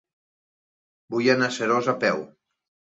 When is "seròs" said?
1.61-1.95